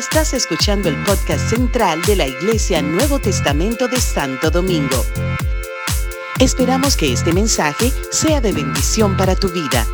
[0.00, 4.96] Estás escuchando el podcast central de la Iglesia Nuevo Testamento de Santo Domingo.
[6.40, 9.84] Esperamos que este mensaje sea de bendición para tu vida.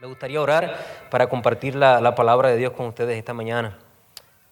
[0.00, 3.76] Me gustaría orar para compartir la, la palabra de Dios con ustedes esta mañana.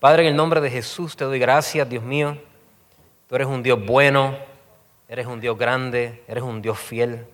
[0.00, 2.36] Padre, en el nombre de Jesús te doy gracias, Dios mío.
[3.26, 4.36] Tú eres un Dios bueno,
[5.08, 7.26] eres un Dios grande, eres un Dios fiel,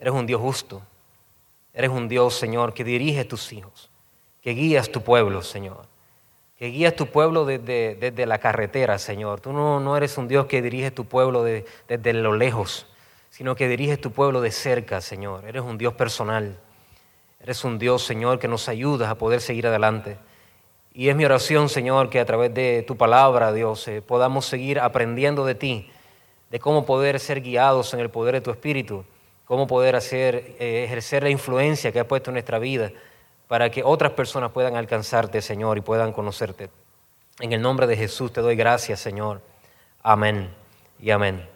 [0.00, 0.82] eres un Dios justo.
[1.74, 3.90] Eres un Dios, Señor, que dirige tus hijos,
[4.42, 5.86] que guías tu pueblo, Señor.
[6.58, 9.40] Que guías tu pueblo desde, la carretera, Señor.
[9.40, 12.86] Tú no, no, eres un Dios que dirige tu pueblo desde lo lejos,
[13.30, 15.44] sino que diriges tu pueblo de cerca, Señor.
[15.44, 16.58] Eres un Dios personal.
[17.40, 20.18] Eres un Dios, Señor, que nos ayuda a poder seguir adelante.
[20.92, 24.80] Y es mi oración, Señor, que a través de tu palabra, Dios, eh, podamos seguir
[24.80, 25.88] aprendiendo de ti,
[26.50, 29.04] de cómo poder ser guiados en el poder de tu Espíritu
[29.48, 32.92] cómo poder hacer, eh, ejercer la influencia que has puesto en nuestra vida
[33.48, 36.68] para que otras personas puedan alcanzarte, Señor, y puedan conocerte.
[37.40, 39.40] En el nombre de Jesús te doy gracias, Señor.
[40.02, 40.50] Amén
[41.00, 41.48] y amén.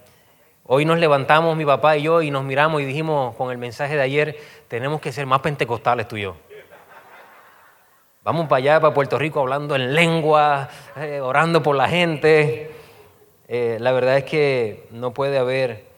[0.64, 3.94] Hoy nos levantamos, mi papá y yo, y nos miramos y dijimos con el mensaje
[3.94, 4.38] de ayer,
[4.68, 6.36] tenemos que ser más pentecostales tú y yo.
[8.24, 12.70] Vamos para allá, para Puerto Rico, hablando en lengua, eh, orando por la gente.
[13.48, 15.91] Eh, la verdad es que no puede haber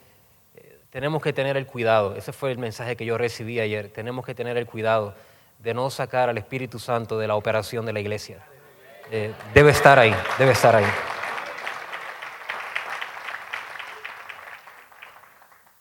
[0.94, 4.32] tenemos que tener el cuidado, ese fue el mensaje que yo recibí ayer, tenemos que
[4.32, 5.12] tener el cuidado
[5.58, 8.38] de no sacar al Espíritu Santo de la operación de la iglesia.
[9.10, 10.84] Eh, debe estar ahí, debe estar ahí.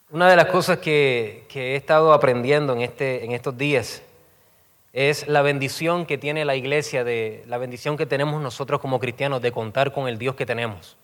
[0.10, 4.02] Una de las cosas que, he estado aprendiendo en, este, en estos días
[4.94, 7.06] es la bendición que tiene la iglesia,
[7.46, 10.98] la bendición que tenemos nosotros como cristianos de contar con el Dios que tenemos.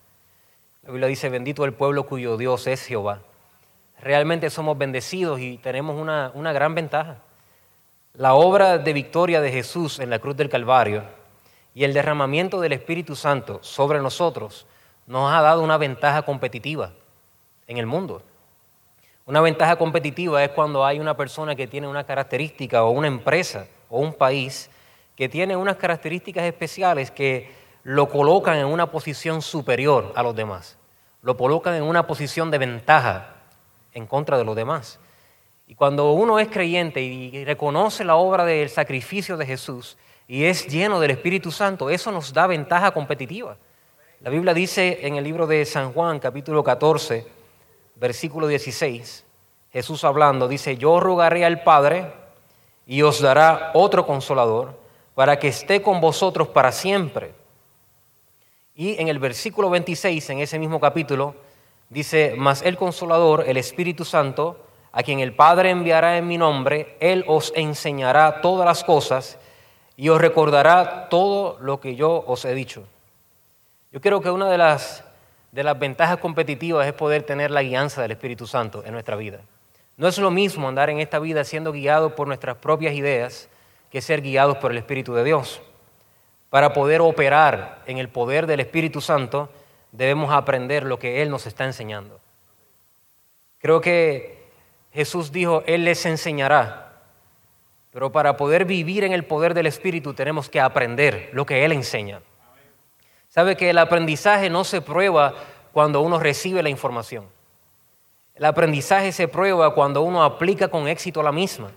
[0.82, 3.22] La Biblia dice, bendito el pueblo cuyo Dios es Jehová
[4.02, 7.18] realmente somos bendecidos y tenemos una, gran ventaja.
[8.14, 11.04] La obra de victoria de Jesús en la cruz del Calvario
[11.74, 14.66] y el derramamiento del Espíritu Santo sobre nosotros
[15.08, 16.92] nos ha dado una ventaja competitiva
[17.68, 18.22] en el mundo.
[19.26, 23.68] Una ventaja competitiva es cuando hay una persona que tiene una característica o una empresa
[23.90, 24.70] o un país
[25.16, 27.52] que tiene unas características especiales que
[27.84, 30.78] lo colocan en una posición superior a los demás,
[31.22, 33.39] lo colocan en una posición de ventaja
[33.94, 35.00] en contra de los demás.
[35.68, 40.68] Y cuando uno es creyente y reconoce la obra del sacrificio de Jesús y es
[40.68, 43.58] lleno del Espíritu Santo, eso nos da ventaja competitiva.
[44.22, 47.26] La Biblia dice en el libro de San Juan, capítulo 14,
[47.96, 49.24] versículo 16,
[49.72, 52.12] Jesús hablando, dice, yo rogaré al Padre
[52.88, 54.78] y os dará otro consolador
[55.14, 57.32] para que esté con vosotros para siempre.
[58.76, 61.36] Y en el versículo 26, en ese mismo capítulo,
[61.90, 66.96] Dice, mas el consolador, el Espíritu Santo, a quien el Padre enviará en mi nombre,
[67.00, 69.40] Él os enseñará todas las cosas
[69.98, 72.84] y os recordará todo lo que yo os he dicho.
[73.92, 75.04] Yo creo que una de las,
[75.52, 79.40] de las ventajas competitivas es poder tener la guianza del Espíritu Santo en nuestra vida.
[79.98, 83.50] No es lo mismo andar en esta vida siendo guiado por nuestras propias ideas
[83.92, 85.62] que ser guiados por el Espíritu de Dios.
[86.50, 89.50] Para poder operar en el poder del Espíritu Santo,
[89.92, 92.20] debemos aprender lo que Él nos está enseñando.
[93.60, 94.50] Creo que
[94.94, 96.86] Jesús dijo, Él les enseñará.
[97.92, 101.72] Pero para poder vivir en el poder del Espíritu tenemos que aprender lo que Él
[101.72, 102.22] enseña.
[103.30, 105.34] Sabe que el aprendizaje no se prueba
[105.72, 107.26] cuando uno recibe la información.
[108.36, 111.72] El aprendizaje se prueba cuando uno aplica con éxito la misma.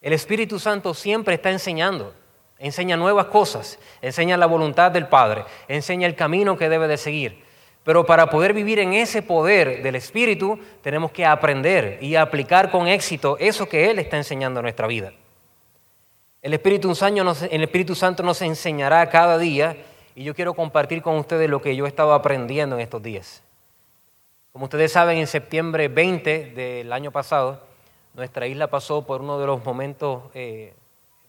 [0.00, 2.14] El Espíritu Santo siempre está enseñando
[2.60, 7.42] enseña nuevas cosas, enseña la voluntad del Padre, enseña el camino que debe de seguir.
[7.82, 12.86] Pero para poder vivir en ese poder del Espíritu, tenemos que aprender y aplicar con
[12.86, 15.12] éxito eso que Él está enseñando en nuestra vida.
[16.42, 16.92] El Espíritu,
[17.50, 19.76] el Espíritu Santo nos enseñará cada día
[20.14, 23.42] y yo quiero compartir con ustedes lo que yo he estado aprendiendo en estos días.
[24.52, 27.62] Como ustedes saben, en septiembre 20 del año pasado,
[28.14, 30.74] nuestra isla pasó por uno de los momentos eh,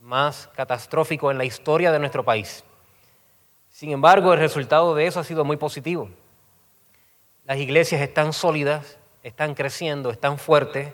[0.02, 2.64] más catastrófico en la historia de nuestro país.
[3.70, 6.10] Sin embargo, el resultado de eso ha sido muy positivo.
[7.46, 10.94] Las iglesias están sólidas, están creciendo, están fuertes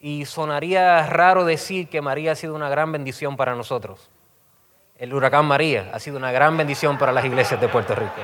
[0.00, 4.10] y sonaría raro decir que María ha sido una gran bendición para nosotros.
[4.96, 8.22] El huracán María ha sido una gran bendición para las iglesias de Puerto Rico.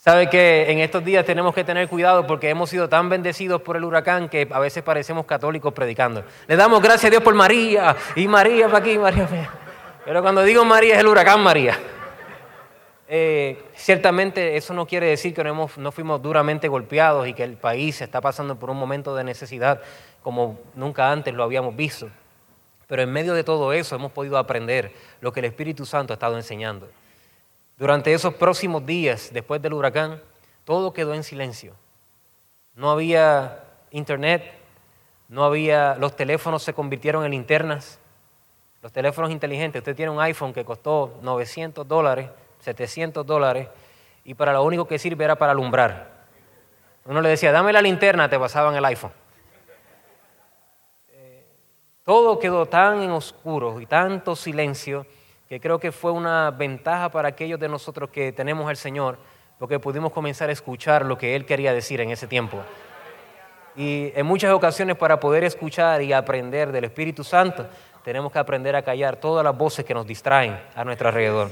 [0.00, 3.76] Sabe que en estos días tenemos que tener cuidado porque hemos sido tan bendecidos por
[3.76, 6.24] el huracán que a veces parecemos católicos predicando.
[6.46, 9.28] Le damos gracias a Dios por María y María para aquí, María.
[10.06, 11.78] Pero cuando digo María es el huracán María.
[13.08, 17.58] Eh, ciertamente eso no quiere decir que no, no fuimos duramente golpeados y que el
[17.58, 19.82] país está pasando por un momento de necesidad
[20.22, 22.08] como nunca antes lo habíamos visto.
[22.86, 26.16] Pero en medio de todo eso hemos podido aprender lo que el Espíritu Santo ha
[26.16, 26.88] estado enseñando.
[27.80, 30.20] Durante esos próximos días, después del huracán,
[30.66, 31.72] todo quedó en silencio.
[32.74, 34.52] No había internet,
[35.30, 37.98] no había, los teléfonos se convirtieron en linternas,
[38.82, 39.80] los teléfonos inteligentes.
[39.80, 42.28] Usted tiene un iPhone que costó 900 dólares,
[42.60, 43.68] 700 dólares,
[44.24, 46.26] y para lo único que sirve era para alumbrar.
[47.06, 49.12] Uno le decía, dame la linterna, te pasaban el iPhone.
[51.12, 51.46] Eh,
[52.04, 55.06] todo quedó tan en oscuro y tanto silencio
[55.50, 59.18] que creo que fue una ventaja para aquellos de nosotros que tenemos al Señor,
[59.58, 62.62] porque pudimos comenzar a escuchar lo que Él quería decir en ese tiempo.
[63.74, 67.66] Y en muchas ocasiones para poder escuchar y aprender del Espíritu Santo,
[68.04, 71.50] tenemos que aprender a callar todas las voces que nos distraen a nuestro alrededor.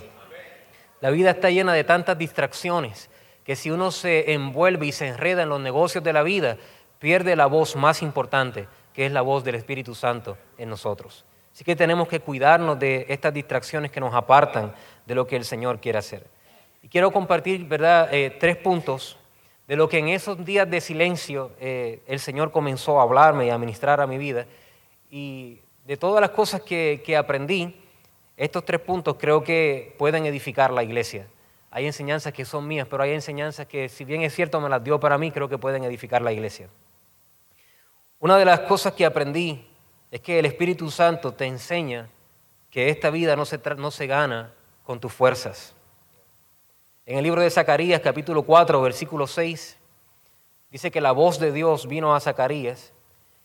[1.00, 3.10] La vida está llena de tantas distracciones
[3.42, 6.56] que si uno se envuelve y se enreda en los negocios de la vida,
[7.00, 11.24] pierde la voz más importante, que es la voz del Espíritu Santo en nosotros.
[11.58, 14.72] Así que tenemos que cuidarnos de estas distracciones que nos apartan
[15.04, 16.24] de lo que el Señor quiere hacer.
[16.84, 19.18] Y quiero compartir, ¿verdad?, eh, tres puntos
[19.66, 23.50] de lo que en esos días de silencio eh, el Señor comenzó a hablarme y
[23.50, 24.46] a ministrar a mi vida.
[25.10, 27.74] Y de todas las cosas que, que aprendí,
[28.36, 31.26] estos tres puntos creo que pueden edificar la iglesia.
[31.72, 34.84] Hay enseñanzas que son mías, pero hay enseñanzas que, si bien es cierto, me las
[34.84, 36.68] dio para mí, creo que pueden edificar la iglesia.
[38.20, 39.66] Una de las cosas que aprendí
[40.10, 42.08] es que el Espíritu Santo te enseña
[42.70, 44.52] que esta vida no se, no se gana
[44.84, 45.74] con tus fuerzas.
[47.06, 49.76] En el libro de Zacarías, capítulo 4, versículo 6,
[50.70, 52.92] dice que la voz de Dios vino a Zacarías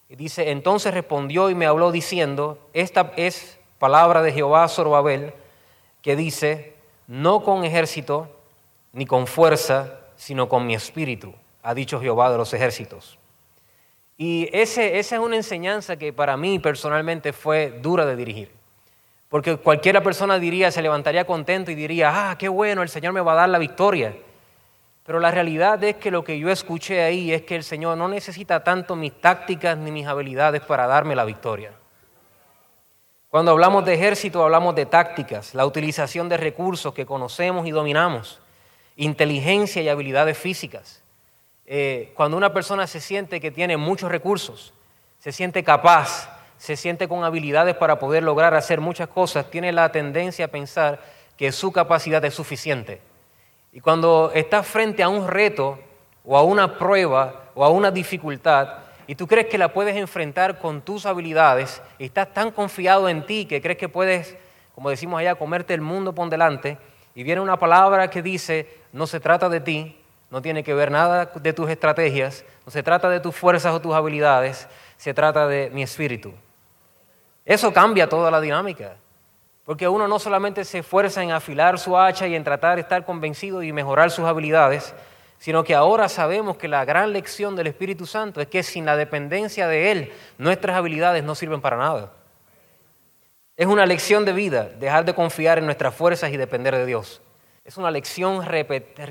[0.10, 5.34] y dice, entonces respondió y me habló diciendo, esta es palabra de Jehová Zorobabel,
[6.02, 6.76] que dice,
[7.08, 8.30] no con ejército
[8.92, 13.18] ni con fuerza, sino con mi espíritu, ha dicho Jehová de los ejércitos.
[14.18, 18.52] Y ese, esa es una enseñanza que para mí personalmente fue dura de dirigir.
[19.30, 23.22] Porque cualquiera persona diría, se levantaría contento y diría, ah, qué bueno, el Señor me
[23.22, 24.16] va a dar la victoria.
[25.06, 28.08] Pero la realidad es que lo que yo escuché ahí es que el Señor no
[28.08, 31.72] necesita tanto mis tácticas ni mis habilidades para darme la victoria.
[33.30, 38.40] Cuando hablamos de ejército hablamos de tácticas, la utilización de recursos que conocemos y dominamos,
[38.96, 41.03] inteligencia y habilidades físicas.
[41.66, 44.74] Eh, cuando una persona se siente que tiene muchos recursos,
[45.20, 49.92] se siente capaz, se siente con habilidades para poder lograr hacer muchas cosas, tiene la
[49.92, 51.02] tendencia a pensar
[51.38, 53.02] que su capacidad es suficiente.
[53.72, 55.80] Y cuando estás frente a un reto
[56.24, 60.60] o a una prueba o a una dificultad y tú crees que la puedes enfrentar
[60.60, 64.38] con tus habilidades y estás tan confiado en ti que crees que puedes,
[64.76, 66.78] como decimos allá, comerte el mundo por delante
[67.16, 70.03] y viene una palabra que dice, no se trata de ti,
[70.34, 73.80] no tiene que ver nada de tus estrategias, no se trata de tus fuerzas o
[73.80, 76.34] tus habilidades, se trata de mi espíritu.
[77.46, 78.96] Eso cambia toda la dinámica.
[79.64, 83.06] Porque uno no solamente se esfuerza en afilar su hacha y en tratar de estar
[83.06, 84.96] convencido y mejorar sus habilidades,
[85.38, 88.98] sino que ahora sabemos que la gran lección del Espíritu Santo es que sin la
[88.98, 92.12] dependencia de Él, nuestras habilidades no sirven para nada.
[93.56, 97.22] Es una lección de vida dejar de confiar en nuestras fuerzas y depender de Dios.
[97.66, 98.46] Es una lección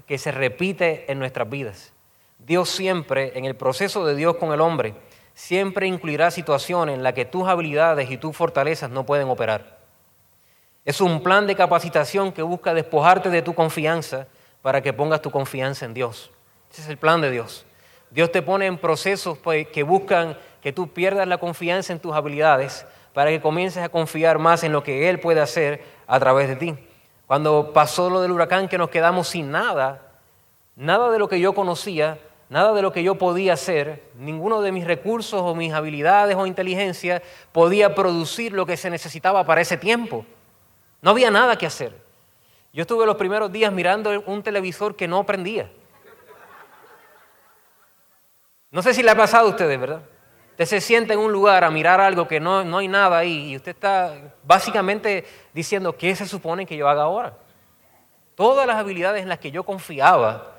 [0.07, 1.93] que se repite en nuestras vidas.
[2.39, 4.95] Dios siempre, en el proceso de Dios con el hombre,
[5.33, 9.79] siempre incluirá situaciones en las que tus habilidades y tus fortalezas no pueden operar.
[10.85, 14.27] Es un plan de capacitación que busca despojarte de tu confianza
[14.61, 16.31] para que pongas tu confianza en Dios.
[16.71, 17.65] Ese es el plan de Dios.
[18.11, 22.13] Dios te pone en procesos pues, que buscan que tú pierdas la confianza en tus
[22.13, 22.85] habilidades
[23.15, 26.57] para que comiences a confiar más en lo que Él puede hacer a través de
[26.57, 26.77] ti.
[27.33, 30.03] Cuando pasó lo del huracán que nos quedamos sin nada,
[30.77, 32.19] nada de lo que yo conocía,
[32.51, 36.45] nada de lo que yo podía hacer, ninguno de mis recursos o mis habilidades o
[36.45, 37.23] inteligencia
[37.53, 40.27] podía producir lo que se necesitaba para ese tiempo.
[41.01, 41.97] No había nada que hacer.
[42.71, 45.73] Yo estuve los primeros días mirando un televisor que no prendía.
[48.71, 50.03] No sé si le ha pasado a ustedes, ¿verdad?
[50.63, 53.51] Usted se sienta en un lugar a mirar algo que no, no hay nada ahí
[53.51, 54.15] y usted está
[54.45, 57.37] básicamente diciendo, ¿qué se supone que yo haga ahora?
[58.37, 60.53] Todas las habilidades en las que yo confiaba,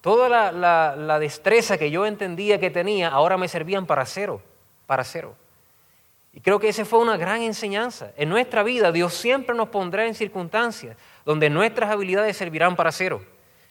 [0.00, 4.40] toda la, la destreza que yo entendía que tenía, ahora me servían para cero,
[4.86, 5.34] para cero.
[6.32, 8.12] Y creo que esa fue una gran enseñanza.
[8.16, 13.22] En nuestra vida Dios siempre nos pondrá en circunstancias donde nuestras habilidades servirán para cero,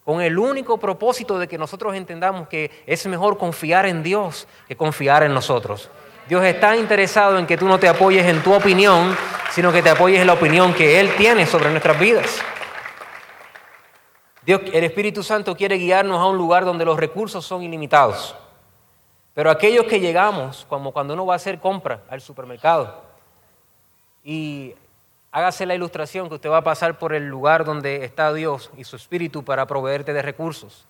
[0.04, 4.76] con el único propósito de que nosotros entendamos que es mejor confiar en Dios que
[4.76, 5.90] confiar en nosotros.
[6.28, 9.18] Dios está interesado en que tú no te apoyes en tu opinión,
[9.52, 12.40] sino que te apoyes en la opinión que Él tiene sobre nuestras vidas.
[14.46, 18.36] El Espíritu Santo quiere guiarnos a un lugar donde los recursos son ilimitados.
[19.36, 23.02] Pero aquellos que llegamos, como cuando uno va a hacer compra al supermercado,
[24.24, 24.74] y
[25.32, 28.84] hágase la ilustración que usted va a pasar por el lugar donde está Dios y
[28.84, 30.86] su Espíritu para proveerte de recursos.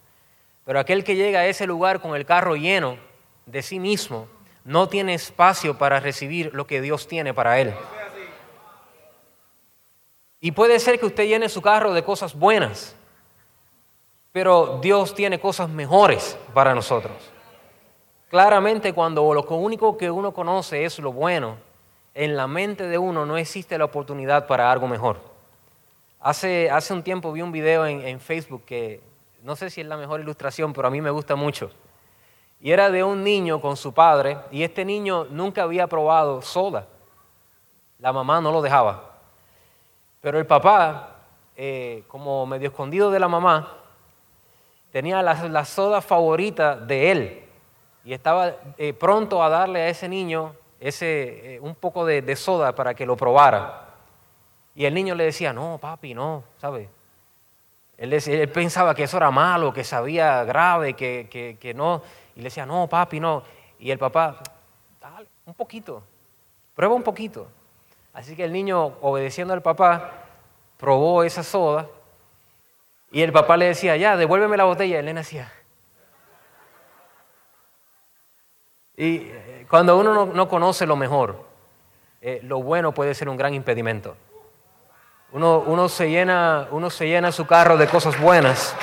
[0.65, 2.97] Pero aquel que llega a ese lugar con el carro lleno
[3.45, 4.27] de sí mismo,
[4.63, 7.73] no tiene espacio para recibir lo que Dios tiene para él.
[10.41, 12.95] Y puede ser que usted llene su carro de cosas buenas,
[14.31, 17.17] pero Dios tiene cosas mejores para nosotros.
[18.29, 21.57] Claramente cuando lo único que uno conoce es lo bueno,
[22.13, 25.19] en la mente de uno no existe la oportunidad para algo mejor.
[26.19, 29.01] Hace, hace un tiempo vi un video en, en Facebook que
[29.43, 31.71] no sé si es la mejor ilustración, pero a mí me gusta mucho.
[32.61, 36.87] Y era de un niño con su padre, y este niño nunca había probado soda.
[37.99, 39.09] La mamá no lo dejaba.
[40.21, 41.15] Pero el papá,
[41.55, 43.77] eh, como medio escondido de la mamá,
[44.91, 47.45] tenía la, soda favorita de él
[48.03, 52.73] y estaba eh, pronto a darle a ese niño ese, eh, un poco de, soda
[52.73, 53.87] para que lo probara.
[54.75, 56.89] Y el niño le decía, no, papi, no, ¿sabe?
[57.97, 62.01] Él, él pensaba que eso era malo, que sabía grave, que, que, no.
[62.35, 63.43] Y le decía, no, papi, no.
[63.79, 64.39] Y el papá,
[65.01, 66.01] dale, un poquito,
[66.75, 67.47] prueba un poquito.
[68.13, 70.11] Así que el niño, obedeciendo al papá,
[70.77, 71.87] probó esa soda
[73.11, 74.99] y el papá le decía, ya, devuélveme la botella.
[74.99, 75.51] Y le decía.
[78.95, 79.31] Y
[79.69, 81.45] cuando uno no, conoce lo mejor,
[82.21, 84.15] eh, lo bueno puede ser un gran impedimento.
[85.31, 88.75] Uno, se llena, uno se llena su carro de cosas buenas.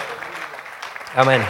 [1.16, 1.42] Amén.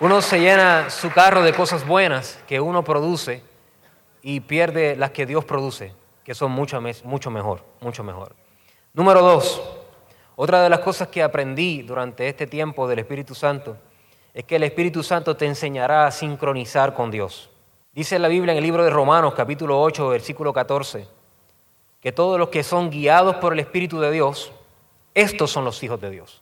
[0.00, 3.42] Uno se llena su carro de cosas buenas que uno produce
[4.22, 5.94] y pierde las que Dios produce
[6.24, 8.34] que son mucho, mucho mejor, mucho mejor.
[8.94, 9.62] Número dos,
[10.36, 13.76] otra de las cosas que aprendí durante este tiempo del Espíritu Santo
[14.32, 17.50] es que el Espíritu Santo te enseñará a sincronizar con Dios.
[17.94, 21.06] Dice la Biblia en el libro de Romanos capítulo 8, versículo 14,
[22.00, 24.50] que todos los que son guiados por el Espíritu de Dios,
[25.12, 26.40] estos son los hijos de Dios.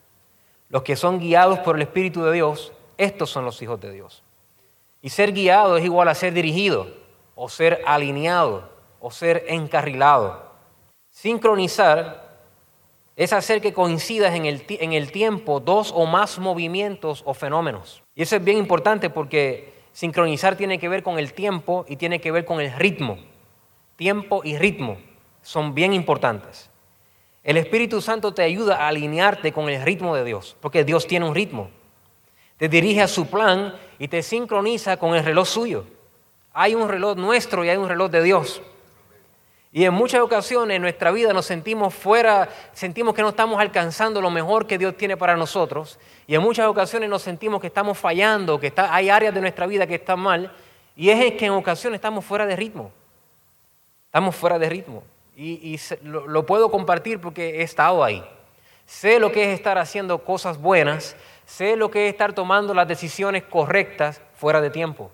[0.69, 4.23] Los que son guiados por el Espíritu de Dios, estos son los hijos de Dios.
[5.03, 6.87] Y ser guiado es igual a ser dirigido
[7.35, 10.53] o ser alineado o ser encarrilado.
[11.11, 12.31] Sincronizar
[13.17, 18.05] es hacer que coincidas en el, en el tiempo dos o más movimientos o fenómenos.
[18.15, 22.21] Y eso es bien importante porque sincronizar tiene que ver con el tiempo y tiene
[22.21, 23.19] que ver con el ritmo.
[23.97, 24.99] Tiempo y ritmo
[25.43, 26.71] son bien importantes.
[27.43, 31.27] El Espíritu Santo te ayuda a alinearte con el ritmo de Dios, porque Dios tiene
[31.27, 31.71] un ritmo.
[32.59, 35.87] Te dirige a su plan y te sincroniza con el reloj suyo.
[36.53, 38.61] Hay un reloj nuestro y hay un reloj de Dios.
[39.73, 44.21] Y en muchas ocasiones en nuestra vida nos sentimos fuera, sentimos que no estamos alcanzando
[44.21, 45.99] lo mejor que Dios tiene para nosotros.
[46.27, 49.87] Y en muchas ocasiones nos sentimos que estamos fallando, que hay áreas de nuestra vida
[49.87, 50.53] que están mal.
[50.97, 52.91] Y es que en ocasiones estamos fuera de ritmo.
[54.07, 55.05] Estamos fuera de ritmo.
[55.37, 58.25] Y, lo, lo puedo compartir porque he estado ahí.
[58.87, 61.15] Sé lo que es estar haciendo cosas buenas.
[61.47, 65.13] Sé lo que es estar tomando las decisiones correctas fuera de tiempo.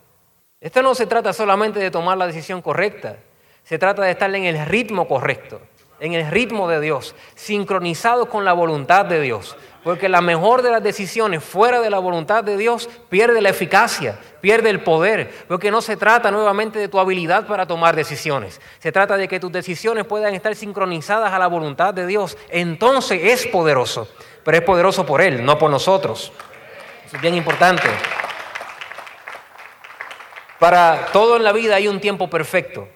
[0.60, 3.18] Esto no se trata solamente de tomar la decisión correcta.
[3.66, 5.60] Se trata de estar en el ritmo correcto,
[5.98, 9.56] en el ritmo de Dios, sincronizado con la voluntad de Dios.
[9.82, 14.20] Porque la mejor de las decisiones fuera de la voluntad de Dios pierde la eficacia,
[14.40, 15.32] pierde el poder.
[15.48, 18.60] Porque no se trata nuevamente de tu habilidad para tomar decisiones.
[18.78, 22.38] Se trata de que tus decisiones puedan estar sincronizadas a la voluntad de Dios.
[22.50, 24.08] Entonces es poderoso.
[24.44, 26.32] Pero es poderoso por Él, no por nosotros.
[27.04, 27.88] Eso es bien importante.
[30.60, 32.88] Para todo en la vida hay un tiempo perfecto.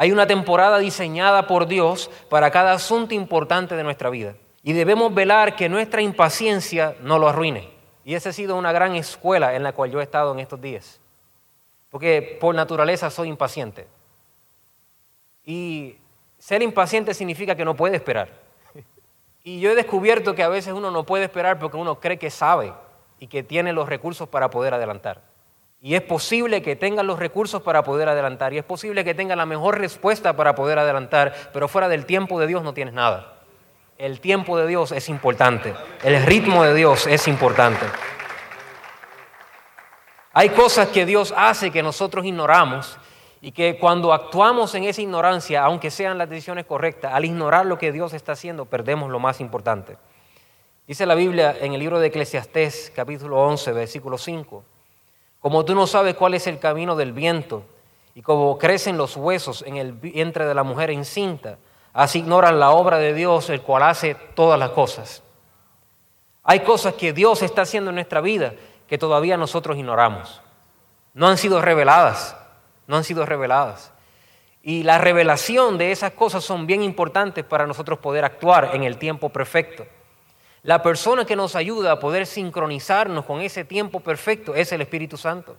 [0.00, 4.36] Hay una temporada diseñada por Dios para cada asunto importante de nuestra vida.
[4.62, 7.68] Y debemos velar que nuestra impaciencia no lo arruine.
[8.04, 10.60] Y esa ha sido una gran escuela en la cual yo he estado en estos
[10.60, 11.00] días.
[11.90, 13.88] Porque por naturaleza soy impaciente.
[15.44, 15.96] Y
[16.38, 18.28] ser impaciente significa que no puede esperar.
[19.42, 22.30] Y yo he descubierto que a veces uno no puede esperar porque uno cree que
[22.30, 22.72] sabe
[23.18, 25.22] y que tiene los recursos para poder adelantar.
[25.80, 28.52] Y es posible que tengan los recursos para poder adelantar.
[28.52, 31.32] Y es posible que tengan la mejor respuesta para poder adelantar.
[31.52, 33.38] Pero fuera del tiempo de Dios no tienes nada.
[33.96, 35.74] El tiempo de Dios es importante.
[36.02, 37.86] El ritmo de Dios es importante.
[40.32, 42.98] Hay cosas que Dios hace que nosotros ignoramos
[43.40, 47.78] y que cuando actuamos en esa ignorancia, aunque sean las decisiones correctas, al ignorar lo
[47.78, 49.96] que Dios está haciendo, perdemos lo más importante.
[50.86, 54.64] Dice la Biblia en el libro de Eclesiastés, capítulo 11, versículo 5.
[55.40, 57.64] Como tú no sabes cuál es el camino del viento
[58.14, 61.58] y como crecen los huesos en el vientre de la mujer encinta,
[61.92, 65.22] así ignoran la obra de Dios, el cual hace todas las cosas.
[66.42, 68.54] Hay cosas que Dios está haciendo en nuestra vida
[68.88, 70.40] que todavía nosotros ignoramos.
[71.14, 72.36] No han sido reveladas,
[72.86, 73.92] no han sido reveladas.
[74.62, 78.98] Y la revelación de esas cosas son bien importantes para nosotros poder actuar en el
[78.98, 79.86] tiempo perfecto.
[80.62, 85.16] La persona que nos ayuda a poder sincronizarnos con ese tiempo perfecto es el Espíritu
[85.16, 85.56] Santo.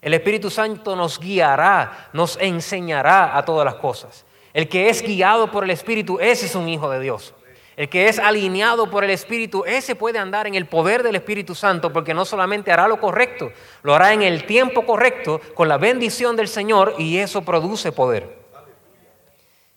[0.00, 4.24] El Espíritu Santo nos guiará, nos enseñará a todas las cosas.
[4.54, 7.34] El que es guiado por el Espíritu, ese es un hijo de Dios.
[7.76, 11.54] El que es alineado por el Espíritu, ese puede andar en el poder del Espíritu
[11.54, 15.78] Santo porque no solamente hará lo correcto, lo hará en el tiempo correcto, con la
[15.78, 18.40] bendición del Señor y eso produce poder.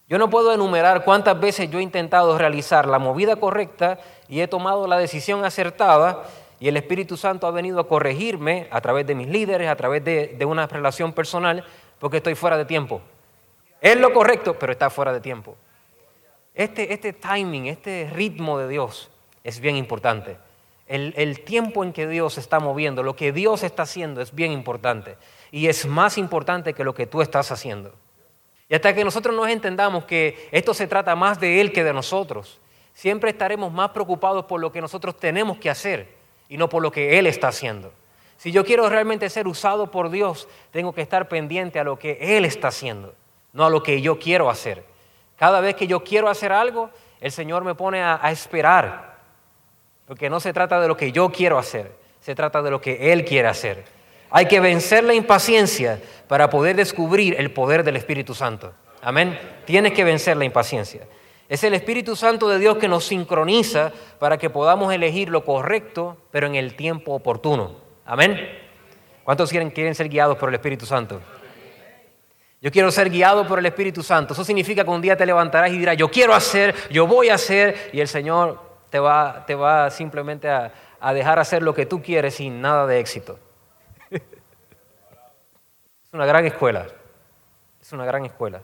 [0.09, 3.99] Yo no puedo enumerar cuántas veces yo he intentado realizar la movida correcta
[4.33, 6.23] y he tomado la decisión acertada
[6.59, 10.03] y el Espíritu Santo ha venido a corregirme a través de mis líderes, a través
[10.03, 11.63] de, una relación personal,
[11.99, 12.99] porque estoy fuera de tiempo.
[13.79, 15.55] Es lo correcto, pero está fuera de tiempo.
[16.55, 19.11] Este, este timing, este ritmo de Dios
[19.43, 20.37] es bien importante.
[20.87, 24.51] El, el, tiempo en que Dios está moviendo, lo que Dios está haciendo es bien
[24.51, 25.15] importante.
[25.51, 27.93] Y es más importante que lo que tú estás haciendo.
[28.67, 31.93] Y hasta que nosotros nos entendamos que esto se trata más de Él que de
[31.93, 32.59] nosotros,
[32.93, 36.07] siempre estaremos más preocupados por lo que nosotros tenemos que hacer
[36.49, 37.91] y no por lo que Él está haciendo.
[38.37, 42.17] Si yo quiero realmente ser usado por Dios, tengo que estar pendiente a lo que
[42.37, 43.13] Él está haciendo,
[43.53, 44.83] no a lo que yo quiero hacer.
[45.37, 46.89] Cada vez que yo quiero hacer algo,
[47.21, 49.17] el Señor me pone a, esperar.
[50.05, 53.13] Porque no se trata de lo que yo quiero hacer, se trata de lo que
[53.13, 53.85] Él quiere hacer.
[54.29, 58.73] Hay que vencer la impaciencia para poder descubrir el poder del Espíritu Santo.
[59.01, 59.39] Amén.
[59.65, 61.01] Tienes que vencer la impaciencia.
[61.49, 66.17] Es el Espíritu Santo de Dios que nos sincroniza para que podamos elegir lo correcto,
[66.31, 67.75] pero en el tiempo oportuno.
[68.05, 68.39] Amén.
[69.23, 71.21] ¿Cuántos quieren, quieren ser guiados por el Espíritu Santo?
[72.61, 74.33] Yo quiero ser guiado por el Espíritu Santo.
[74.33, 77.35] Eso significa que un día te levantarás y dirás, yo quiero hacer, yo voy a
[77.35, 78.59] hacer, y el Señor
[78.89, 80.71] te va, te va simplemente a,
[81.01, 83.37] a dejar hacer lo que tú quieres sin nada de éxito.
[84.09, 84.21] es
[86.13, 86.87] una gran escuela,
[87.81, 88.61] es una gran escuela.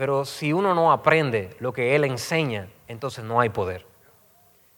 [0.00, 3.84] Pero si uno no aprende lo que Él enseña, entonces no hay poder.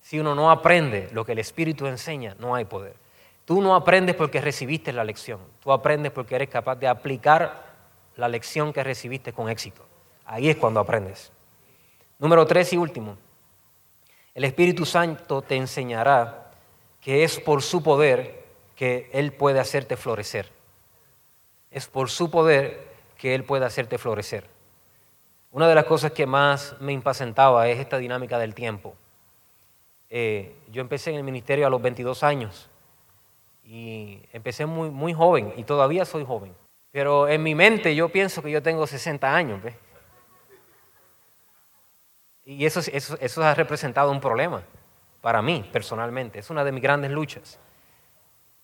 [0.00, 2.96] Si uno no aprende lo que el Espíritu enseña, no hay poder.
[3.44, 7.66] Tú no aprendes porque recibiste la lección, tú aprendes porque eres capaz de aplicar
[8.16, 9.84] la lección que recibiste con éxito.
[10.24, 11.30] Ahí es cuando aprendes.
[12.18, 13.16] Número tres y último,
[14.34, 16.50] el Espíritu Santo te enseñará
[17.00, 20.50] que es por su poder que Él puede hacerte florecer.
[21.70, 24.50] Es por su poder que Él puede hacerte florecer.
[25.52, 28.94] Una de las cosas que más me impacientaba es esta dinámica del tiempo.
[30.08, 32.70] Eh, yo empecé en el ministerio a los 22 años
[33.62, 36.54] y empecé muy, muy joven y todavía soy joven.
[36.90, 39.60] Pero en mi mente yo pienso que yo tengo 60 años.
[42.46, 44.62] Y eso, eso, ha representado un problema
[45.20, 46.38] para mí personalmente.
[46.38, 47.58] Es una de mis grandes luchas.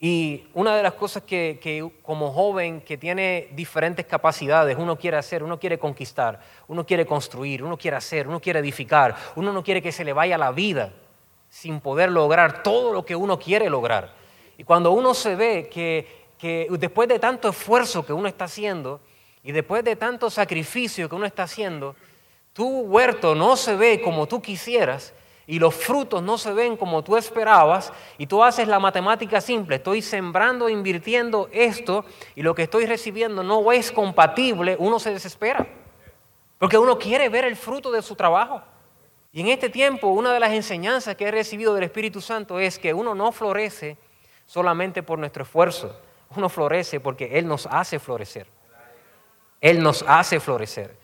[0.00, 5.16] Y una de las cosas que, que, como joven que tiene diferentes capacidades, uno quiere
[5.16, 9.64] hacer, uno quiere conquistar, uno quiere construir, uno quiere hacer, uno quiere edificar, uno no
[9.64, 10.92] quiere que se le vaya la vida
[11.50, 14.14] sin poder lograr todo lo que uno quiere lograr.
[14.56, 19.00] Y cuando uno se ve que que después de tanto esfuerzo que uno está haciendo
[19.42, 21.96] y después de tanto sacrificio que uno está haciendo,
[22.52, 25.12] tu huerto no se ve como tú quisieras
[25.48, 29.76] y los frutos no se ven como tú esperabas y tú haces la matemática simple,
[29.76, 35.66] estoy sembrando, invirtiendo esto y lo que estoy recibiendo no es compatible, uno se desespera.
[36.58, 38.60] Porque uno quiere ver el fruto de su trabajo.
[39.32, 42.78] Y en este tiempo, una de las enseñanzas que he recibido del Espíritu Santo es
[42.78, 43.96] que uno no florece
[44.44, 45.98] solamente por nuestro esfuerzo,
[46.36, 48.46] uno florece porque Él nos hace florecer.
[49.62, 50.94] Él nos hace florecer.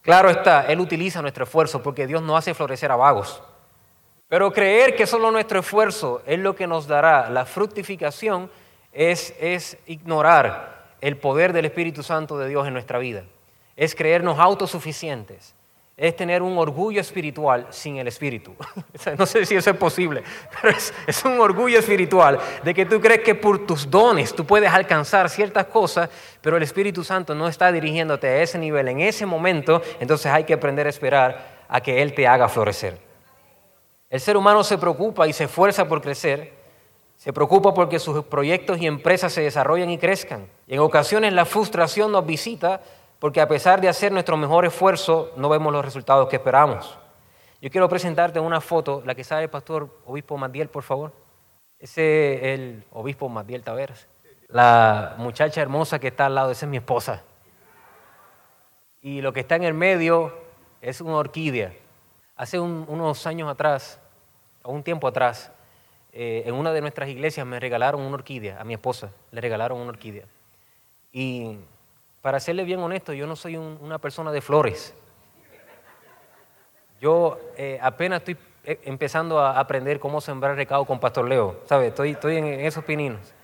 [0.00, 3.42] Claro está, Él utiliza nuestro esfuerzo porque Dios no hace florecer a vagos.
[4.32, 8.50] Pero creer que solo nuestro esfuerzo es lo que nos dará la fructificación
[8.90, 13.24] es, es ignorar el poder del Espíritu Santo de Dios en nuestra vida.
[13.76, 15.54] Es creernos autosuficientes
[15.98, 18.56] es tener un orgullo espiritual sin el espíritu.
[19.18, 20.22] no sé si eso es posible,
[20.62, 20.74] pero
[21.06, 25.28] es, un orgullo espiritual de que tú crees que por tus dones tú puedes alcanzar
[25.28, 26.08] ciertas cosas,
[26.40, 30.44] pero el Espíritu Santo no está dirigiéndote a ese nivel en ese momento, entonces hay
[30.44, 33.11] que aprender a esperar a que Él te haga florecer.
[34.12, 36.52] El ser humano se preocupa y se esfuerza por crecer,
[37.16, 40.50] se preocupa porque sus proyectos y empresas se desarrollen y crezcan.
[40.66, 42.82] Y en ocasiones la frustración nos visita
[43.18, 46.98] porque a pesar de hacer nuestro mejor esfuerzo, no vemos los resultados que esperamos.
[47.62, 51.14] Yo quiero presentarte una foto, la que sale el pastor obispo Madiel, por favor.
[51.78, 54.08] Ese es el obispo Madiel Taveras.
[54.48, 57.22] La muchacha hermosa que está al lado, esa es mi esposa.
[59.00, 60.34] Y lo que está en el medio
[60.82, 61.72] es una orquídea.
[62.36, 64.00] Hace unos años atrás,
[64.64, 65.50] un tiempo atrás,
[66.12, 69.78] eh, en una de nuestras iglesias me regalaron una orquídea, a mi esposa le regalaron
[69.78, 70.24] una orquídea.
[71.12, 71.56] Y
[72.20, 74.94] para serle bien honesto, yo no soy una persona de flores.
[77.00, 81.88] Yo eh, apenas estoy eh, empezando a aprender cómo sembrar recado con Pastor Leo, ¿sabes?
[81.88, 83.34] Estoy, estoy en, esos pininos.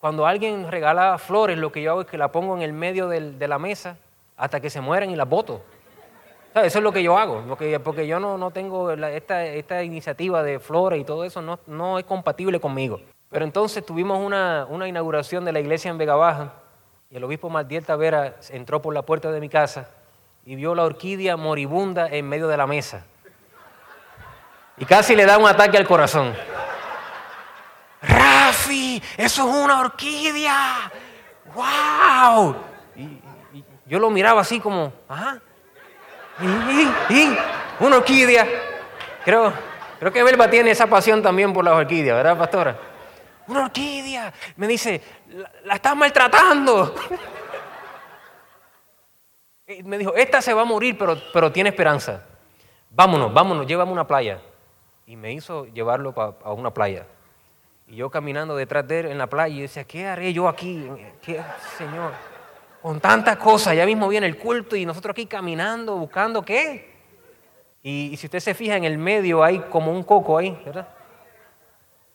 [0.00, 3.08] Cuando alguien regala flores, lo que yo hago es que la pongo en el medio
[3.08, 3.96] de la mesa
[4.36, 5.62] hasta que se mueran y las boto.
[6.54, 10.42] Eso es lo que yo hago, porque, porque yo no, no tengo esta, esta, iniciativa
[10.42, 13.00] de flores y todo eso, no, no es compatible conmigo.
[13.30, 16.52] Pero entonces tuvimos una, una inauguración de la iglesia en Vega Baja
[17.10, 19.88] y el obispo Mardiel Tavera entró por la puerta de mi casa
[20.44, 23.04] y vio la orquídea moribunda en medio de la mesa.
[24.78, 26.34] Y casi le da un ataque al corazón.
[28.00, 30.90] Rafi, eso es una orquídea.
[31.54, 32.56] ¡Wow!
[32.96, 33.20] Y,
[33.86, 35.40] yo lo miraba así como, ajá.
[36.40, 37.36] ¿Y,
[37.80, 38.46] una orquídea.
[39.24, 39.52] Creo,
[39.98, 42.76] creo que Belva tiene esa pasión también por las orquídeas, ¿verdad, pastora?
[43.46, 44.32] Una orquídea.
[44.56, 46.94] Me dice, la, la estás maltratando.
[49.84, 52.24] Me dijo, esta se va a morir, pero, pero tiene esperanza.
[52.90, 54.40] Vámonos, vámonos, llévame a una playa.
[55.06, 57.04] Y me hizo llevarlo a una playa.
[57.86, 60.88] Y yo caminando detrás de él en la playa y decía, ¿qué haré yo aquí?
[61.22, 61.42] ¿Qué,
[61.76, 62.12] Señor,
[62.82, 66.96] con tantas cosas, ya mismo viene el culto y nosotros aquí caminando, buscando qué.
[67.82, 70.88] Y, si usted se fija en el medio hay como un coco ahí, ¿verdad?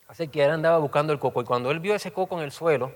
[0.08, 2.52] Así que él andaba buscando el coco y cuando él vio ese coco en el
[2.52, 2.92] suelo,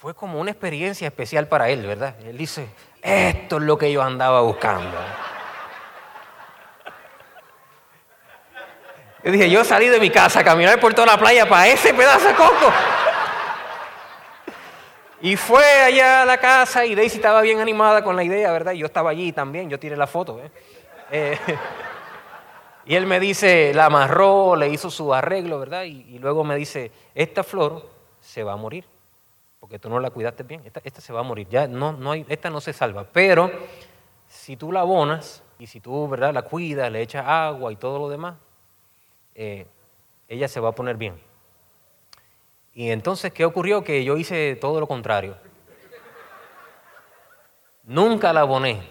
[0.00, 2.16] fue como una experiencia especial para él, ¿verdad?
[2.24, 2.68] Él dice,
[3.02, 4.98] esto es lo que yo andaba buscando.
[9.24, 11.92] Yo dije, yo salí de mi casa a caminar por toda la playa para ese
[11.92, 12.72] pedazo de coco.
[15.20, 18.72] Y fue allá a la casa y Daisy estaba bien animada con la idea, ¿verdad?
[18.72, 20.40] Y yo estaba allí también, yo tiré la foto.
[20.40, 20.50] ¿eh?
[21.10, 21.38] Eh,
[22.86, 25.84] y él me dice, la amarró, le hizo su arreglo, ¿verdad?
[25.84, 27.88] Y, luego me dice, esta flor
[28.20, 28.84] se va a morir,
[29.58, 32.26] porque tú no la cuidaste bien, esta, se va a morir, ya no, no hay,
[32.28, 33.06] esta no se salva.
[33.10, 33.50] Pero
[34.28, 36.34] si tú la abonas y si tú, ¿verdad?
[36.34, 38.34] La cuidas, le echas agua y todo lo demás,
[39.34, 39.66] eh,
[40.28, 41.18] ella se va a poner bien.
[42.76, 43.82] Y entonces, ¿qué ocurrió?
[43.82, 45.34] Que yo hice todo lo contrario.
[47.84, 48.82] Nunca la aboné.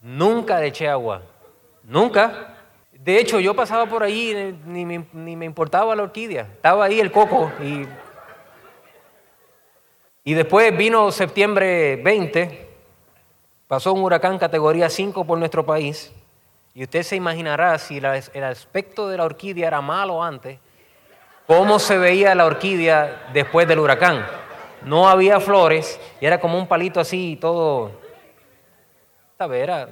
[0.00, 1.22] Nunca le eché agua.
[1.84, 2.56] Nunca.
[2.92, 4.34] De hecho, yo pasaba por allí,
[4.66, 6.42] ni me, ni me importaba la orquídea.
[6.42, 7.52] Estaba ahí el coco.
[7.62, 7.86] Y,
[10.24, 12.68] y después vino septiembre 20.
[13.68, 16.12] Pasó un huracán categoría 5 por nuestro país.
[16.74, 20.58] Y usted se imaginará si el aspecto de la orquídea era malo antes
[21.50, 24.24] cómo se veía la orquídea después del huracán.
[24.82, 27.90] No había flores y era como un palito así, todo,
[29.36, 29.60] ¿sabes?
[29.60, 29.88] Era,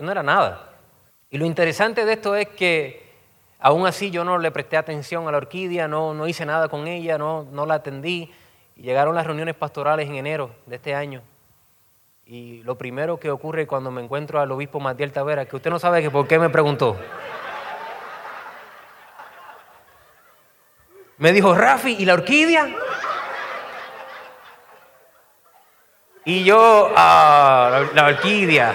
[0.00, 0.70] no era nada.
[1.28, 3.12] Y lo interesante de esto es que
[3.60, 6.86] aún así yo no le presté atención a la orquídea, no, no hice nada con
[6.86, 8.32] ella, no, no la atendí.
[8.74, 11.20] Y llegaron las reuniones pastorales en enero de este año.
[12.24, 15.78] Y lo primero que ocurre cuando me encuentro al obispo Matiel Tavera, que usted no
[15.78, 16.96] sabe que por qué me preguntó.
[21.18, 22.68] Me dijo, Rafi, ¿y la orquídea?
[26.24, 28.74] Y yo, ah, la, orquídea.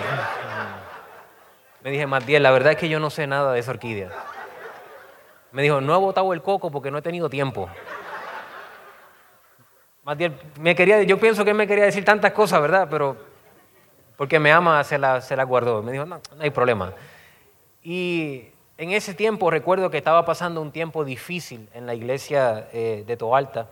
[1.84, 4.12] Me dije, Matiel, la verdad es que yo no sé nada de esa orquídea.
[5.52, 7.68] Me dijo, no he botado el coco porque no he tenido tiempo.
[10.04, 12.88] Matiel, me quería, yo pienso que él me quería decir tantas cosas, ¿verdad?
[12.90, 13.18] Pero
[14.16, 15.82] porque me ama, se la, se la guardó.
[15.82, 16.94] Me dijo, no, no hay problema.
[17.82, 18.50] Y
[18.80, 23.18] en ese tiempo recuerdo que estaba pasando un tiempo difícil en la iglesia eh, de
[23.18, 23.70] Toalta,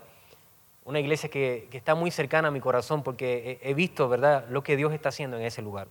[0.83, 4.75] una iglesia que, está muy cercana a mi corazón porque he, visto, ¿verdad?, lo que
[4.75, 5.87] Dios está haciendo en ese lugar.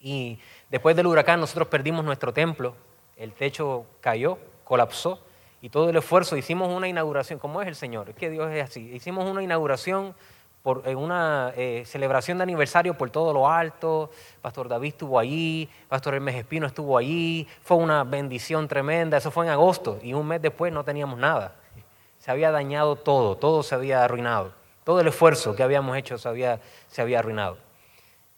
[0.00, 0.38] Y
[0.70, 2.74] después del huracán nosotros perdimos nuestro templo,
[3.18, 5.20] el techo cayó, colapsó
[5.60, 8.64] y todo el esfuerzo, hicimos una inauguración, como es el Señor, es que Dios es
[8.64, 10.14] así, hicimos una inauguración
[10.64, 14.10] por, en una eh, celebración de aniversario por todo lo alto.
[14.40, 17.46] Pastor David estuvo allí, Pastor Hermes Espino estuvo allí.
[17.60, 19.18] Fue una bendición tremenda.
[19.18, 21.54] Eso fue en agosto y un mes después no teníamos nada.
[22.18, 24.52] Se había dañado todo, todo se había arruinado.
[24.84, 27.58] Todo el esfuerzo que habíamos hecho se había, se había arruinado.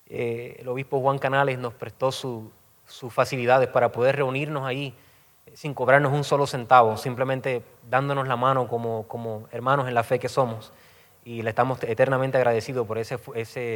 [0.08, 2.50] Eh, el obispo Juan Canales nos prestó sus
[3.10, 4.92] facilidades para poder reunirnos eh,
[5.54, 10.18] sin cobrarnos un solo centavo, simplemente dándonos la mano como, como hermanos en la fe
[10.18, 10.72] que somos
[11.26, 13.18] y le estamos eternamente agradecidos por esa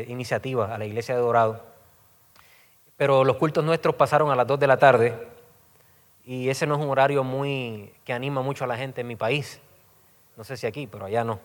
[0.07, 1.61] iniciativa a la Iglesia de Dorado.
[2.97, 5.19] Pero los cultos nuestros pasaron a las 2 de la tarde
[6.25, 9.17] y ese no es un horario muy que anima mucho a la gente en mi
[9.17, 9.61] país.
[10.37, 11.41] No sé si aquí, pero allá no.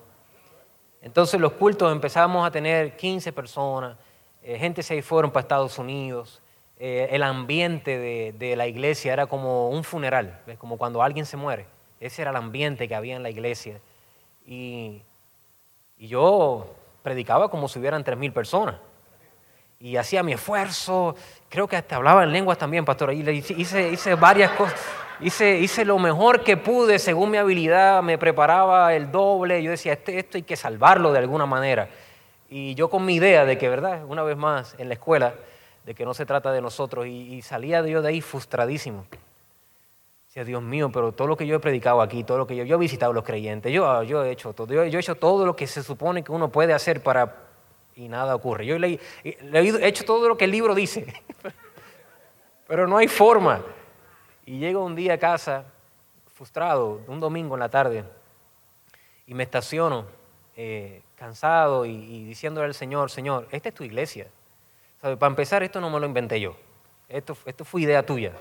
[1.01, 3.97] Entonces los cultos empezamos a tener 15 personas,
[4.43, 6.39] eh, gente se fueron para Estados Unidos,
[6.77, 7.97] eh, el ambiente
[8.31, 11.65] de, la iglesia era como un funeral, como cuando alguien se muere.
[11.99, 13.79] Ese era el ambiente que había en la iglesia.
[14.45, 15.01] Y,
[15.99, 16.67] yo
[17.03, 18.75] predicaba como si hubieran tres mil personas.
[19.79, 21.15] Y hacía mi esfuerzo,
[21.49, 23.13] creo que hasta hablaba en lenguas también, pastor.
[23.13, 24.79] Y hice, varias cosas.
[25.19, 30.17] Hice, lo mejor que pude según mi habilidad, me preparaba el doble, yo decía, este,
[30.17, 31.89] esto hay que salvarlo de alguna manera.
[32.49, 34.05] Y yo con mi idea de que, ¿verdad?
[34.05, 35.36] Una vez más, en la escuela,
[35.86, 37.05] de que no se trata de nosotros.
[37.08, 39.05] Y, salía yo de ahí frustradísimo.
[40.43, 42.76] Dios mío, pero todo lo que yo he predicado aquí, todo lo que yo, yo
[42.76, 45.56] he visitado a los creyentes, yo, yo he hecho todo, yo, he hecho todo lo
[45.56, 47.43] que se supone que uno puede hacer para...
[47.95, 48.65] Y nada ocurre.
[48.65, 51.06] Yo he, he hecho todo lo que el libro dice,
[52.67, 53.62] pero no hay forma.
[54.45, 55.63] Y llego un día a casa,
[56.34, 58.04] frustrado, un domingo en la tarde,
[59.28, 60.06] y me estaciono
[60.58, 64.28] eh, cansado y, diciéndole al Señor, Señor, esta es tu iglesia.
[65.00, 66.56] Para empezar, esto no me lo inventé yo.
[67.08, 68.34] Esto fue idea tuya.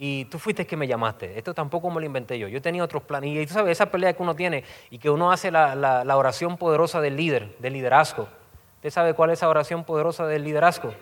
[0.00, 1.36] Y tú fuiste el que me llamaste.
[1.36, 2.46] Esto tampoco me lo inventé yo.
[2.46, 3.30] Yo tenía otros planes.
[3.30, 6.56] Y tú sabes, esa pelea que uno tiene y que uno hace la, la, oración
[6.56, 8.28] poderosa del líder, del liderazgo.
[8.76, 10.94] ¿Usted sabe cuál es esa oración poderosa del liderazgo?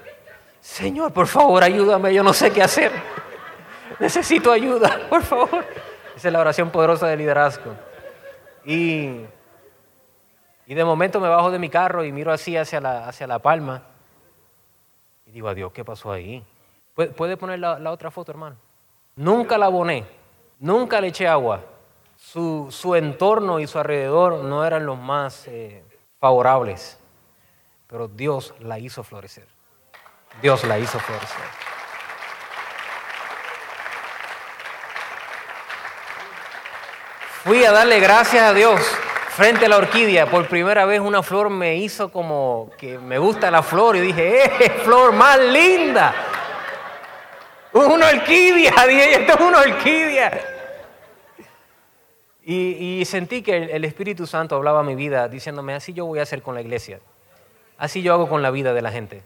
[0.61, 2.15] Señor, por favor, ayúdame.
[2.15, 2.91] Yo no sé qué hacer.
[4.01, 5.65] Necesito ayuda, por favor.
[6.17, 7.75] Esa es la oración poderosa del liderazgo.
[8.65, 9.21] Y,
[10.67, 13.39] y de momento me bajo de mi carro y miro así hacia la, hacia la
[13.39, 13.83] palma
[15.27, 16.43] y digo, adiós, ¿qué pasó ahí?
[16.95, 18.57] ¿Puede poner la, otra foto, hermano?
[19.17, 20.05] Nunca la aboné,
[20.59, 21.63] nunca le eché agua.
[22.19, 25.83] Su, su entorno y su alrededor no eran los más eh,
[26.21, 26.99] favorables,
[27.87, 29.47] pero Dios la hizo florecer.
[30.43, 31.45] Dios la hizo florecer.
[37.43, 38.83] Fui a darle gracias a Dios
[39.31, 43.51] frente a la orquídea, por primera vez una flor me hizo como que me gusta
[43.51, 46.36] la flor y dije, ¡eh, flor más linda!
[47.77, 48.73] Una orquídea,
[49.13, 50.53] esto es una orquídea.
[52.43, 56.23] Y, sentí que el, Espíritu Santo hablaba a mi vida diciéndome, así yo voy a
[56.23, 57.01] hacer con la iglesia,
[57.77, 59.23] así yo hago con la vida de la gente.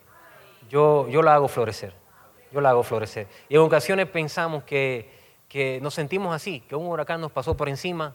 [0.70, 1.92] Yo, yo la hago florecer,
[2.50, 3.26] yo la hago florecer.
[3.48, 5.10] Y en ocasiones pensamos que,
[5.48, 8.14] que nos sentimos así, que un huracán nos pasó por encima,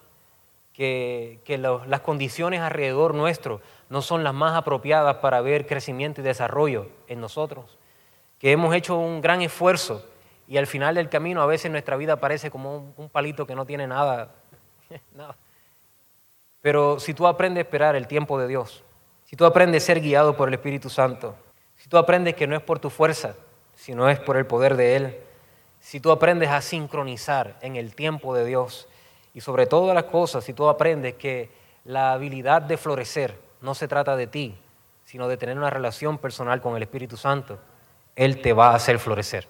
[0.73, 1.39] que,
[1.87, 7.21] las condiciones alrededor nuestro no son las más apropiadas para ver crecimiento y desarrollo en
[7.21, 7.77] nosotros,
[8.39, 10.03] que hemos hecho un gran esfuerzo
[10.47, 13.65] y al final del camino a veces nuestra vida parece como un, palito que no
[13.65, 14.31] tiene nada,
[15.13, 15.35] nada.
[16.61, 18.83] Pero si tú aprendes a esperar el tiempo de Dios,
[19.25, 21.35] si tú aprendes a ser guiado por el Espíritu Santo,
[21.77, 23.35] si tú aprendes que no es por tu fuerza,
[23.75, 25.17] sino es por el poder de Él,
[25.79, 28.87] si tú aprendes a sincronizar en el tiempo de Dios,
[29.33, 31.51] y sobre todas las cosas, si tú aprendes que
[31.83, 34.57] la habilidad de florecer no se trata de ti,
[35.03, 37.59] sino de tener una relación personal con el Espíritu Santo,
[38.15, 39.47] Él te va a hacer florecer.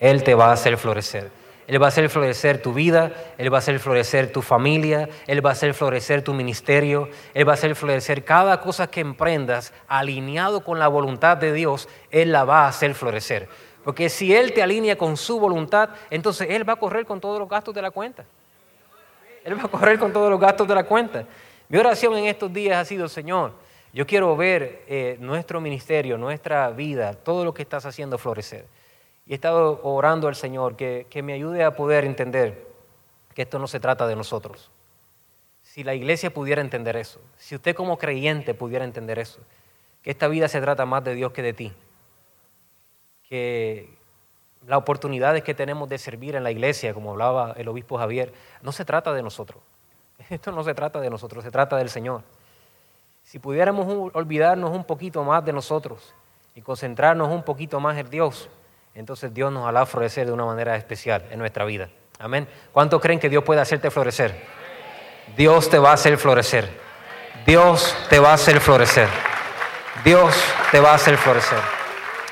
[0.00, 1.30] Él te va a hacer florecer.
[1.68, 5.44] Él va a hacer florecer tu vida, Él va a hacer florecer tu familia, Él
[5.44, 9.72] va a hacer florecer tu ministerio, Él va a hacer florecer cada cosa que emprendas
[9.86, 13.48] alineado con la voluntad de Dios, Él la va a hacer florecer.
[13.84, 17.38] Porque si Él te alinea con su voluntad, entonces Él va a correr con todos
[17.38, 18.24] los gastos de la cuenta.
[19.44, 21.24] Él va a correr con todos los gastos de la cuenta.
[21.68, 23.52] Mi oración en estos días ha sido, Señor,
[23.92, 28.64] yo quiero ver eh, nuestro ministerio, nuestra vida, todo lo que estás haciendo florecer.
[29.30, 32.66] Y he estado orando al Señor que, que me ayude a poder entender
[33.32, 34.72] que esto no se trata de nosotros.
[35.62, 39.38] Si la iglesia pudiera entender eso, si usted como creyente pudiera entender eso,
[40.02, 41.72] que esta vida se trata más de Dios que de ti,
[43.28, 43.96] que,
[44.66, 48.72] las oportunidades que tenemos de servir en la iglesia, como hablaba el obispo Javier, no
[48.72, 49.62] se trata de nosotros.
[50.28, 52.24] Esto no se trata de nosotros, se trata del Señor.
[53.22, 56.16] Si pudiéramos olvidarnos un poquito más de nosotros
[56.56, 58.50] y concentrarnos un poquito más en Dios,
[58.94, 61.88] entonces Dios nos hará florecer de una manera especial en nuestra vida.
[62.18, 62.46] Amén.
[62.72, 64.34] ¿Cuántos creen que Dios puede hacerte florecer?
[65.36, 66.68] Dios te va a hacer florecer.
[67.46, 69.08] Dios te va a hacer florecer.
[70.04, 70.34] Dios
[70.70, 71.58] te va a hacer florecer.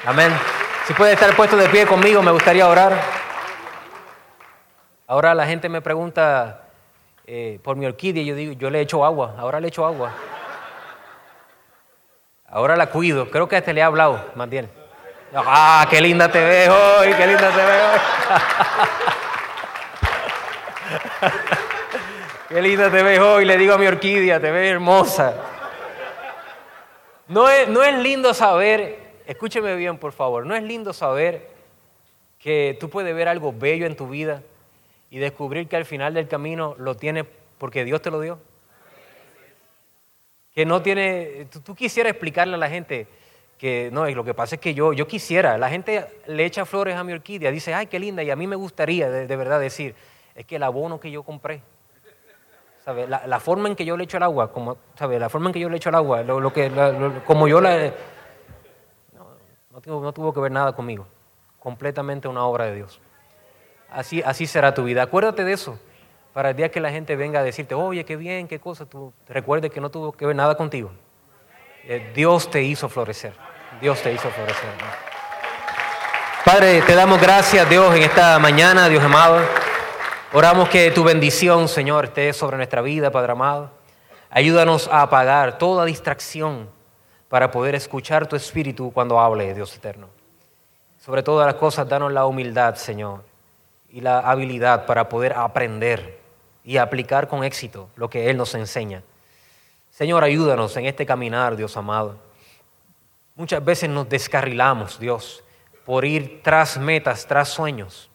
[0.04, 0.32] Amén.
[0.86, 2.98] Si puede estar puesto de pie conmigo, me gustaría orar.
[5.06, 6.62] Ahora la gente me pregunta
[7.26, 10.12] eh, por mi orquídea, yo digo, yo le echo agua, ahora le echo agua.
[12.46, 14.48] Ahora la cuido, creo que hasta le he hablado, más.
[15.34, 17.98] Ah, qué linda te ves hoy, qué linda te ves hoy.
[22.48, 25.34] qué linda te ves hoy, le digo a mi orquídea, te ves hermosa.
[27.28, 31.50] No es, no es lindo saber escúcheme bien, por favor, ¿no es lindo saber
[32.38, 34.42] que tú puedes ver algo bello en tu vida
[35.10, 37.26] y descubrir que al final del camino lo tienes
[37.58, 38.40] porque Dios te lo dio?
[40.54, 43.06] Que no tiene, tú, quisieras explicarle a la gente
[43.58, 46.96] que no, lo que pasa es que yo, yo quisiera, la gente le echa flores
[46.96, 49.94] a mi orquídea, dice, ay, qué linda, y a mí me gustaría de, verdad decir,
[50.34, 51.60] es que el abono que yo compré,
[52.84, 53.08] ¿sabe?
[53.08, 54.78] La, forma en que yo le echo el agua, como.
[55.00, 56.70] La forma en que yo le echo el agua, lo, que,
[57.26, 57.92] como yo la...
[59.72, 61.06] No, tuvo, no tuvo que ver nada conmigo,
[61.58, 63.00] completamente una obra de Dios.
[63.90, 65.02] Así, así será tu vida.
[65.02, 65.78] Acuérdate de eso,
[66.32, 69.12] para el día que la gente venga a decirte, oye, qué bien, qué cosa, tú
[69.28, 70.92] recuerdes que no tuvo que ver nada contigo.
[71.84, 73.47] Eh, Dios te hizo florecer.
[73.80, 74.70] Dios te hizo florecer.
[76.44, 79.40] Padre, te damos gracias, Dios, en esta mañana, Dios amado.
[80.32, 83.70] Oramos que tu bendición, Señor, esté sobre nuestra vida, Padre amado.
[84.30, 86.68] Ayúdanos a apagar toda distracción
[87.28, 90.08] para poder escuchar tu espíritu cuando hable, Dios eterno.
[90.98, 93.22] Sobre todas las cosas, danos la humildad, Señor,
[93.90, 96.18] y la habilidad para poder aprender
[96.64, 99.02] y aplicar con éxito lo que Él nos enseña.
[99.90, 102.27] Señor, ayúdanos en este caminar, Dios amado.
[103.38, 105.44] Muchas veces nos descarrilamos, Dios,
[105.86, 108.10] por ir tras metas, tras sueños.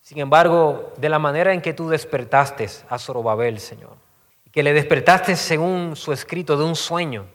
[0.00, 3.98] Sin embargo, de la manera en que tú despertaste a Zorobabel, Señor,
[4.50, 7.26] que le despertaste según su escrito de un sueño,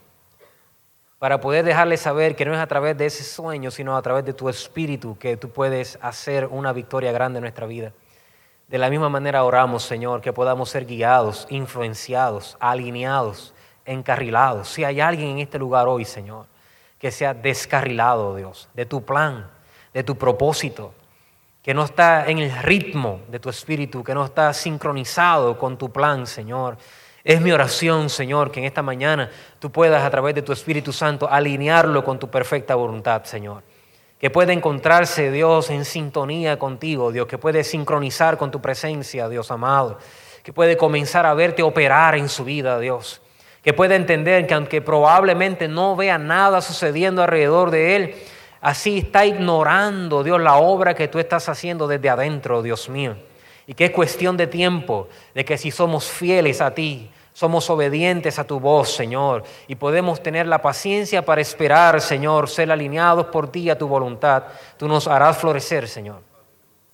[1.20, 4.24] para poder dejarle saber que no es a través de ese sueño, sino a través
[4.24, 7.92] de tu espíritu que tú puedes hacer una victoria grande en nuestra vida.
[8.66, 14.66] De la misma manera oramos, Señor, que podamos ser guiados, influenciados, alineados, encarrilados.
[14.68, 16.46] Si hay alguien en este lugar hoy, Señor,
[17.00, 19.50] que sea descarrilado, Dios, de tu plan,
[19.94, 20.92] de tu propósito,
[21.62, 25.90] que no está en el ritmo de tu espíritu, que no está sincronizado con tu
[25.90, 26.76] plan, Señor.
[27.24, 30.92] Es mi oración, Señor, que en esta mañana tú puedas a través de tu Espíritu
[30.92, 33.62] Santo alinearlo con tu perfecta voluntad, Señor.
[34.18, 39.50] Que puede encontrarse Dios en sintonía contigo, Dios, que puede sincronizar con tu presencia, Dios
[39.50, 39.98] amado,
[40.42, 43.22] que puede comenzar a verte operar en su vida, Dios,
[43.62, 48.14] que puede entender que aunque probablemente no vea nada sucediendo alrededor de él,
[48.60, 53.16] así está ignorando, Dios, la obra que tú estás haciendo desde adentro, Dios mío,
[53.66, 58.38] y que es cuestión de tiempo, de que si somos fieles a ti, somos obedientes
[58.38, 63.50] a tu voz, Señor, y podemos tener la paciencia para esperar, Señor, ser alineados por
[63.50, 64.44] ti a tu voluntad.
[64.76, 66.20] Tú nos harás florecer, Señor.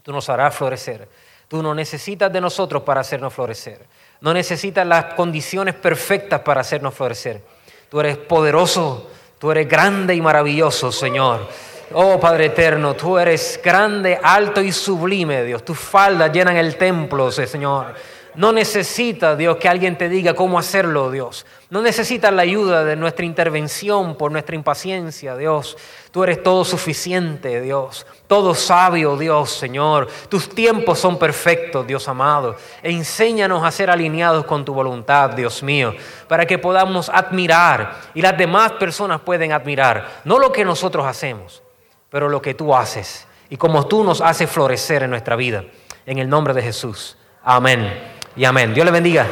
[0.02, 1.08] Tú nos harás florecer.
[1.48, 3.86] Tú no necesitas de nosotros para hacernos florecer.
[4.20, 7.42] No necesitas las condiciones perfectas para hacernos florecer.
[7.90, 11.46] Tú eres poderoso, tú eres grande y maravilloso, Señor.
[11.92, 15.64] Oh Padre eterno, tú eres grande, alto y sublime, Dios.
[15.64, 17.94] Tus faldas llenan el templo, Señor.
[18.36, 21.46] No necesitas, Dios, que alguien te diga cómo hacerlo, Dios.
[21.70, 25.78] No necesitas la ayuda de nuestra intervención por nuestra impaciencia, Dios.
[26.10, 28.06] Tú eres todo suficiente, Dios.
[28.26, 30.08] Todo sabio, Dios, Señor.
[30.28, 32.56] Tus tiempos son perfectos, Dios amado.
[32.82, 35.94] E enséñanos a ser alineados con tu voluntad, Dios mío,
[36.28, 41.62] para que podamos admirar y las demás personas pueden admirar, no lo que nosotros hacemos,
[42.10, 45.64] pero lo que tú haces y como tú nos haces florecer en nuestra vida.
[46.04, 47.16] En el nombre de Jesús.
[47.42, 48.74] Amén y amén.
[48.74, 49.26] Dios le bendiga.